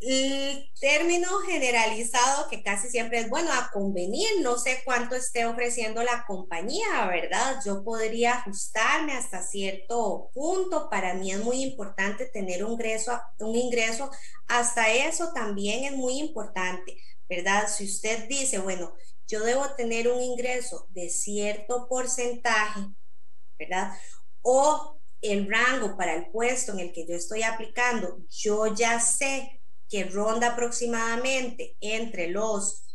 [0.00, 6.02] El término generalizado que casi siempre es, bueno, a convenir, no sé cuánto esté ofreciendo
[6.02, 7.60] la compañía, ¿verdad?
[7.64, 10.90] Yo podría ajustarme hasta cierto punto.
[10.90, 14.10] Para mí es muy importante tener un ingreso, un ingreso.
[14.48, 17.66] Hasta eso también es muy importante, ¿verdad?
[17.68, 18.92] Si usted dice, bueno,
[19.26, 22.80] yo debo tener un ingreso de cierto porcentaje,
[23.58, 23.92] ¿verdad?
[24.42, 29.62] O el rango para el puesto en el que yo estoy aplicando, yo ya sé
[29.88, 32.86] que ronda aproximadamente entre los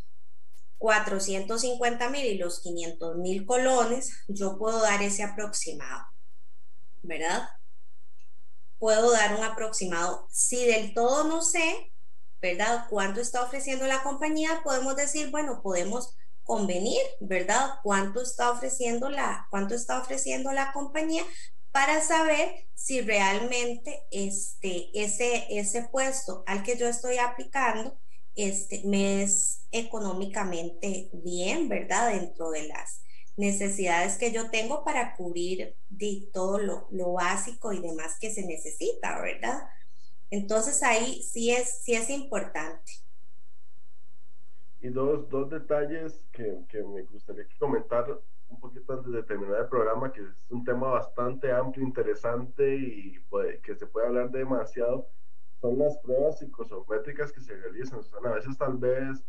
[0.77, 6.05] 450 mil y los 500 mil colones, yo puedo dar ese aproximado,
[7.03, 7.47] ¿verdad?
[8.79, 10.27] Puedo dar un aproximado.
[10.31, 11.93] Si del todo no sé,
[12.41, 12.85] ¿verdad?
[12.89, 14.61] ¿Cuánto está ofreciendo la compañía?
[14.63, 17.75] Podemos decir, bueno, podemos convenir, ¿verdad?
[17.83, 21.23] ¿Cuánto está ofreciendo la, cuánto está ofreciendo la compañía
[21.71, 27.97] para saber si realmente este, ese, ese puesto al que yo estoy aplicando
[28.35, 32.13] este, me es económicamente bien, ¿verdad?
[32.13, 33.03] Dentro de las
[33.37, 38.45] necesidades que yo tengo para cubrir de todo lo, lo básico y demás que se
[38.45, 39.67] necesita, ¿verdad?
[40.29, 42.93] Entonces ahí sí es, sí es importante.
[44.81, 48.05] Y dos, dos detalles que, que me gustaría comentar
[48.51, 53.19] un poquito antes de terminar el programa, que es un tema bastante amplio, interesante y
[53.63, 55.07] que se puede hablar demasiado,
[55.61, 57.99] son las pruebas psicosométricas que se realizan.
[57.99, 59.23] O a veces tal vez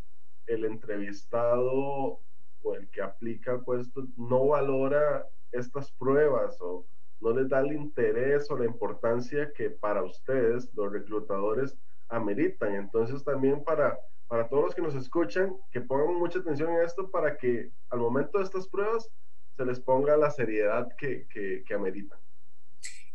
[0.46, 2.20] el entrevistado
[2.62, 6.86] o el que aplica el puesto no valora estas pruebas o
[7.20, 11.76] no les da el interés o la importancia que para ustedes, los reclutadores,
[12.08, 12.74] ameritan.
[12.74, 13.98] Entonces también para
[14.32, 17.98] para todos los que nos escuchan, que pongan mucha atención en esto para que al
[17.98, 19.06] momento de estas pruebas
[19.58, 22.18] se les ponga la seriedad que, que, ameritan.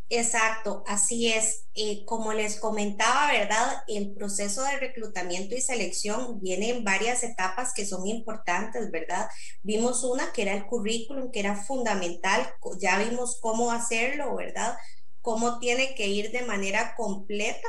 [0.09, 1.65] Exacto, así es.
[1.73, 3.81] Eh, como les comentaba, ¿verdad?
[3.87, 9.27] El proceso de reclutamiento y selección viene en varias etapas que son importantes, ¿verdad?
[9.63, 12.47] Vimos una que era el currículum, que era fundamental,
[12.79, 14.77] ya vimos cómo hacerlo, ¿verdad?
[15.23, 17.67] Cómo tiene que ir de manera completa.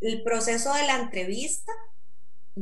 [0.00, 1.72] El proceso de la entrevista,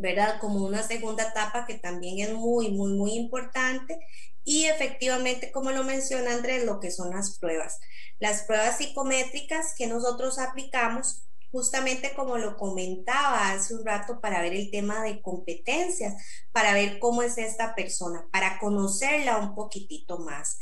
[0.00, 0.38] ¿verdad?
[0.40, 3.98] Como una segunda etapa que también es muy, muy, muy importante.
[4.44, 7.80] Y efectivamente, como lo menciona Andrés, lo que son las pruebas.
[8.18, 14.54] Las pruebas psicométricas que nosotros aplicamos, justamente como lo comentaba hace un rato, para ver
[14.54, 16.14] el tema de competencias,
[16.52, 20.58] para ver cómo es esta persona, para conocerla un poquitito más.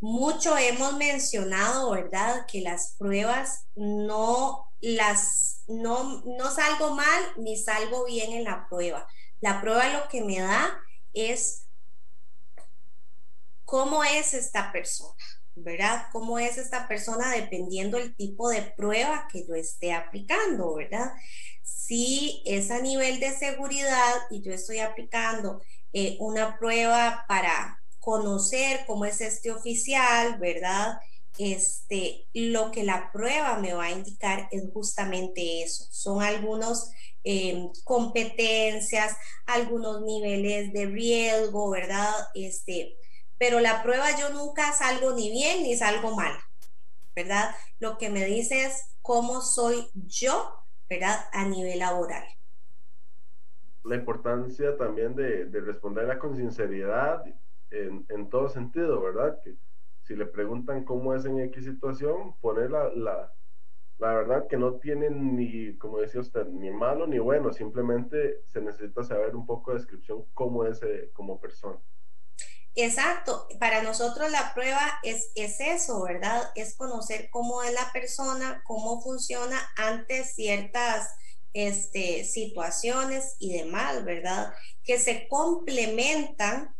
[0.00, 2.46] Mucho hemos mencionado, ¿verdad?
[2.46, 9.06] Que las pruebas no las, no, no salgo mal ni salgo bien en la prueba.
[9.40, 10.82] La prueba lo que me da
[11.14, 11.66] es
[13.64, 15.14] cómo es esta persona,
[15.54, 16.06] ¿verdad?
[16.12, 21.12] ¿Cómo es esta persona dependiendo el tipo de prueba que yo esté aplicando, ¿verdad?
[21.62, 28.84] Si es a nivel de seguridad y yo estoy aplicando eh, una prueba para conocer
[28.86, 30.98] cómo es este oficial, ¿verdad?
[31.38, 35.84] Este, lo que la prueba me va a indicar es justamente eso.
[35.90, 36.90] Son algunos
[37.24, 39.16] em, competencias,
[39.46, 42.12] algunos niveles de riesgo, ¿verdad?
[42.34, 42.96] Este,
[43.38, 46.32] pero la prueba yo nunca salgo ni bien ni salgo mal,
[47.16, 47.54] ¿verdad?
[47.78, 50.52] Lo que me dice es cómo soy yo,
[50.90, 51.24] ¿verdad?
[51.32, 52.24] A nivel laboral.
[53.84, 57.24] La importancia también de, de responderla con sinceridad
[57.70, 59.38] en, en, todo sentido, ¿verdad?
[59.42, 59.56] Que
[60.10, 63.32] si le preguntan cómo es en X situación, poner la, la,
[63.98, 68.60] la verdad que no tienen ni, como decía usted, ni malo ni bueno, simplemente se
[68.60, 71.78] necesita saber un poco de descripción cómo es eh, como persona.
[72.74, 76.42] Exacto, para nosotros la prueba es, es eso, ¿verdad?
[76.56, 81.08] Es conocer cómo es la persona, cómo funciona ante ciertas
[81.52, 84.52] este, situaciones y demás, ¿verdad?
[84.82, 86.74] Que se complementan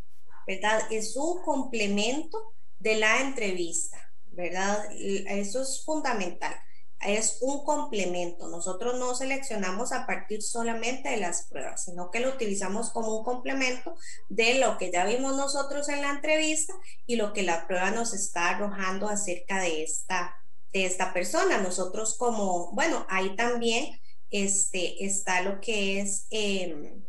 [0.50, 0.80] ¿verdad?
[0.90, 3.98] Es un complemento de la entrevista,
[4.32, 4.84] ¿verdad?
[4.90, 6.54] Eso es fundamental.
[7.00, 8.48] Es un complemento.
[8.48, 13.24] Nosotros no seleccionamos a partir solamente de las pruebas, sino que lo utilizamos como un
[13.24, 13.94] complemento
[14.28, 16.74] de lo que ya vimos nosotros en la entrevista
[17.06, 20.36] y lo que la prueba nos está arrojando acerca de esta,
[20.72, 21.58] de esta persona.
[21.58, 23.98] Nosotros como, bueno, ahí también
[24.30, 26.26] este, está lo que es...
[26.30, 27.04] Em,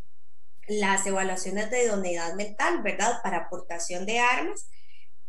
[0.68, 3.22] las evaluaciones de idoneidad mental, ¿verdad?
[3.24, 4.70] Para aportación de armas,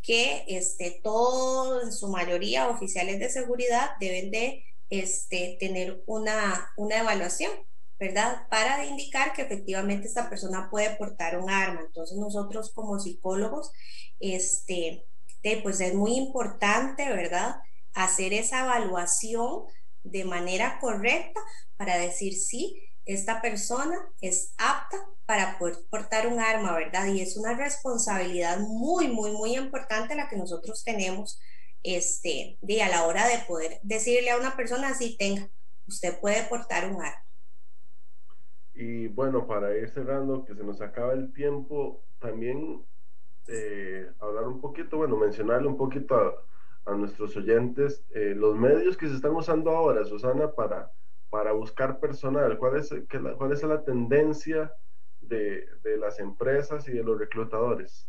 [0.03, 6.99] que este, todos, en su mayoría, oficiales de seguridad deben de este, tener una, una
[6.99, 7.53] evaluación,
[7.99, 8.49] ¿verdad?
[8.51, 11.83] Para indicar que efectivamente esta persona puede portar un arma.
[11.87, 13.71] Entonces nosotros como psicólogos,
[14.19, 15.05] este,
[15.63, 17.57] pues es muy importante, ¿verdad?
[17.95, 19.65] Hacer esa evaluación
[20.03, 21.41] de manera correcta
[21.77, 24.97] para decir si esta persona es apta
[25.27, 27.07] para poder portar un arma, ¿verdad?
[27.07, 31.41] Y es una responsabilidad muy, muy, muy importante la que nosotros tenemos
[31.83, 35.49] este, de a la hora de poder decirle a una persona, si tenga,
[35.87, 37.25] usted puede portar un arma.
[38.75, 42.85] Y bueno, para ir cerrando, que se nos acaba el tiempo, también
[43.49, 46.15] eh, hablar un poquito, bueno, mencionarle un poquito
[46.85, 50.91] a, nuestros oyentes eh, los medios que se están usando ahora, Susana, para,
[51.33, 52.59] para buscar personal.
[52.59, 54.71] ¿Cuál es, la, cuál es la tendencia
[55.23, 58.07] de, de las empresas y de los reclutadores?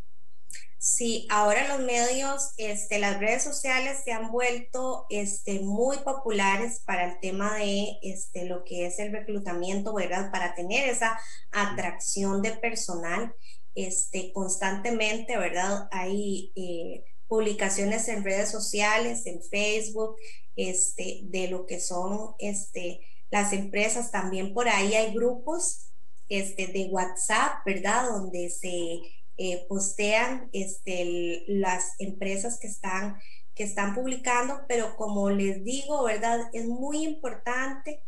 [0.77, 7.05] Sí, ahora los medios, este, las redes sociales se han vuelto este, muy populares para
[7.05, 10.29] el tema de este, lo que es el reclutamiento, ¿verdad?
[10.29, 11.17] Para tener esa
[11.53, 13.33] atracción de personal
[13.73, 15.87] este, constantemente, ¿verdad?
[15.91, 20.17] Hay eh, publicaciones en redes sociales, en Facebook,
[20.57, 22.99] este, de lo que son este,
[23.33, 24.11] las empresas.
[24.11, 25.87] También por ahí hay grupos
[26.29, 28.09] este, de WhatsApp, ¿verdad?
[28.09, 29.01] Donde se
[29.37, 33.17] eh, postean este, las empresas que están,
[33.55, 36.47] que están publicando, pero como les digo, ¿verdad?
[36.53, 38.03] Es muy importante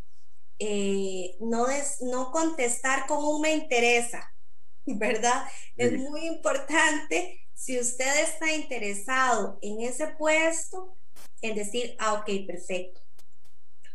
[0.60, 1.66] eh, no,
[2.02, 4.32] no contestar como un me interesa,
[4.86, 5.44] ¿verdad?
[5.76, 10.96] Es muy importante si usted está interesado en ese puesto,
[11.42, 13.02] en decir, ah, ok, perfecto,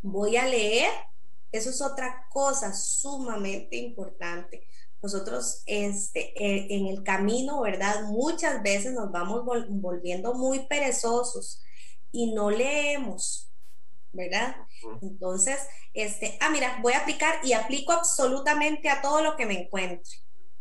[0.03, 0.91] voy a leer,
[1.53, 4.67] eso es otra cosa sumamente importante
[5.03, 8.05] nosotros este, eh, en el camino, ¿verdad?
[8.05, 11.63] Muchas veces nos vamos volviendo muy perezosos
[12.13, 13.51] y no leemos,
[14.13, 14.57] ¿verdad?
[15.01, 15.59] Entonces,
[15.95, 20.13] este, ah, mira, voy a aplicar y aplico absolutamente a todo lo que me encuentre,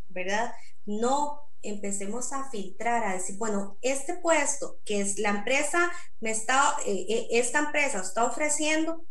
[0.07, 0.53] ¿verdad?
[0.85, 6.77] No empecemos a filtrar, a decir, bueno, este puesto que es la empresa me está,
[6.85, 9.03] eh, eh, esta empresa está ofreciendo,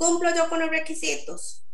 [0.00, 1.66] cumplo yo con los requisitos,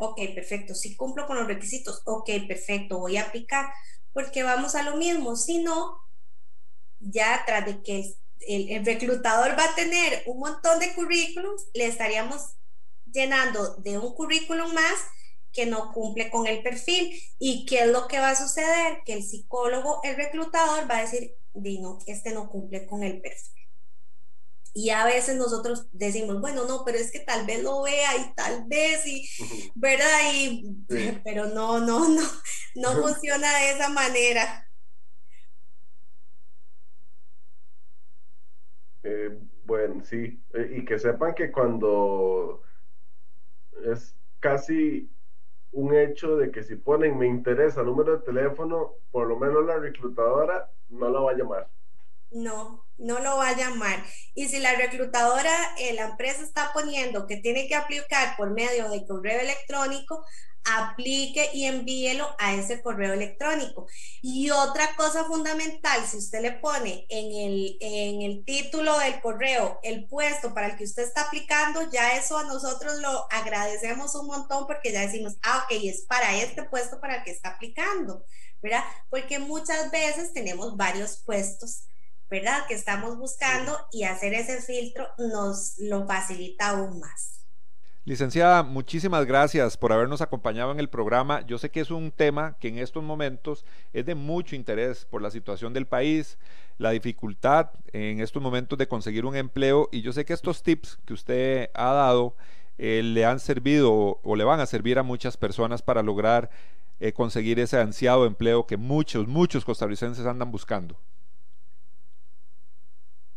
[0.00, 0.74] Ok, perfecto.
[0.74, 3.72] Si cumplo con los requisitos, ok, perfecto, voy a aplicar,
[4.12, 5.34] porque vamos a lo mismo.
[5.34, 5.98] Si no,
[7.00, 8.14] ya tras de que
[8.46, 12.54] el, reclutador va a tener un montón de currículums, le estaríamos
[13.12, 14.94] llenando de un currículum más
[15.52, 17.20] que no cumple con el perfil.
[17.40, 19.02] ¿Y qué es lo que va a suceder?
[19.04, 23.57] Que el psicólogo, el reclutador va a decir, no, este no cumple con el perfil.
[24.78, 28.32] Y a veces nosotros decimos, bueno, no, pero es que tal vez lo vea y
[28.36, 29.28] tal vez, y,
[29.74, 30.06] ¿verdad?
[30.32, 30.72] Y,
[31.24, 32.22] Pero no, no, no,
[32.76, 34.70] no funciona de esa manera.
[39.02, 42.62] Eh, bueno, sí, eh, y que sepan que cuando
[43.84, 45.10] es casi
[45.72, 49.66] un hecho de que si ponen me interesa el número de teléfono, por lo menos
[49.66, 51.68] la reclutadora no la va a llamar.
[52.30, 54.04] No, no lo va a llamar.
[54.34, 59.06] Y si la reclutadora, la empresa está poniendo que tiene que aplicar por medio de
[59.06, 60.24] correo electrónico,
[60.64, 63.86] aplique y envíelo a ese correo electrónico.
[64.20, 69.78] Y otra cosa fundamental, si usted le pone en el, en el título del correo
[69.82, 74.26] el puesto para el que usted está aplicando, ya eso a nosotros lo agradecemos un
[74.26, 78.24] montón porque ya decimos, ah, ok, es para este puesto para el que está aplicando,
[78.62, 78.84] ¿verdad?
[79.10, 81.84] Porque muchas veces tenemos varios puestos
[82.30, 82.66] ¿verdad?
[82.66, 87.38] Que estamos buscando y hacer ese filtro nos lo facilita aún más.
[88.08, 91.42] Licenciada, muchísimas gracias por habernos acompañado en el programa.
[91.46, 95.20] Yo sé que es un tema que en estos momentos es de mucho interés por
[95.20, 96.38] la situación del país,
[96.78, 100.98] la dificultad en estos momentos de conseguir un empleo y yo sé que estos tips
[101.04, 102.34] que usted ha dado
[102.78, 106.48] eh, le han servido o, le van a servir a muchas personas para lograr
[107.00, 110.98] eh, conseguir ese ansiado empleo que muchos, muchos costarricenses andan buscando.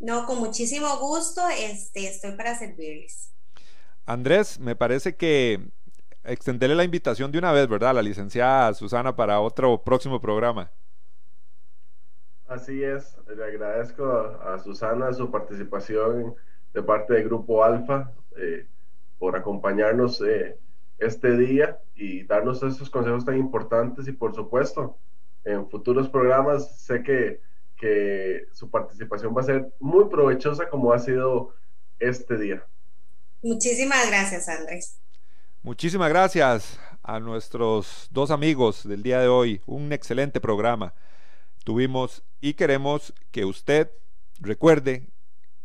[0.02, 3.32] No, con muchísimo gusto, este, estoy para servirles.
[4.08, 5.60] Andrés, me parece que
[6.24, 7.93] extenderle la invitación de una vez, ¿verdad?
[7.93, 10.72] La licenciada Susana para otro próximo programa.
[12.47, 16.34] Así es, le agradezco a, Susana su participación
[16.74, 18.66] de parte del Grupo Alfa eh,
[19.20, 20.58] por acompañarnos eh,
[20.97, 24.97] este día y darnos estos consejos tan importantes y por supuesto,
[25.43, 27.39] en futuros programas sé que
[27.82, 31.55] que su participación va a ser muy provechosa como ha sido
[31.99, 32.63] este día.
[33.41, 34.99] Muchísimas gracias, Andrés.
[35.63, 39.61] Muchísimas gracias a nuestros dos amigos del día de hoy.
[39.65, 40.93] Un excelente programa
[41.63, 43.91] tuvimos y queremos que usted
[44.39, 45.09] recuerde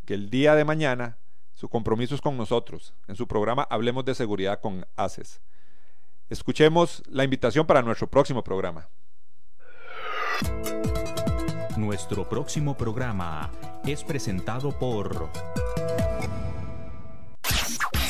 [0.05, 1.17] que el día de mañana
[1.53, 5.39] su compromiso es con nosotros en su programa Hablemos de Seguridad con ACES.
[6.29, 8.89] Escuchemos la invitación para nuestro próximo programa.
[11.87, 13.49] Nuestro próximo programa
[13.85, 15.29] es presentado por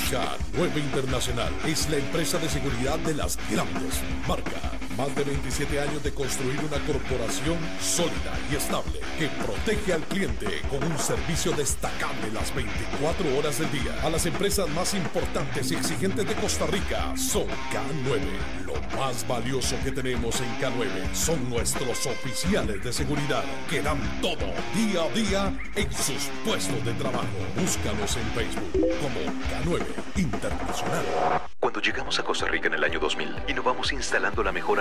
[0.09, 4.86] K9 Internacional es la empresa de seguridad de las grandes marcas.
[4.97, 10.47] Más de 27 años de construir una corporación sólida y estable que protege al cliente
[10.71, 13.93] con un servicio destacable las 24 horas del día.
[14.01, 18.65] A las empresas más importantes y exigentes de Costa Rica son K9.
[18.65, 24.51] Lo más valioso que tenemos en K9 son nuestros oficiales de seguridad que dan todo
[24.73, 27.27] día a día en sus puestos de trabajo.
[27.55, 29.85] Búscanos en Facebook como K9
[30.15, 31.05] Internacional.
[31.59, 34.79] Cuando llegamos a Costa Rica en el año 2000, innovamos instalando la mejor